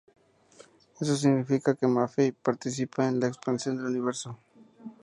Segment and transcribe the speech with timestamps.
[0.99, 4.35] Eso significa que Maffei I participa en la expansión del universo.